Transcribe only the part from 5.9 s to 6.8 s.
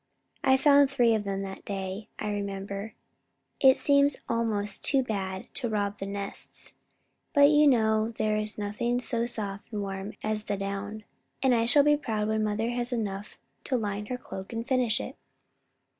the nests,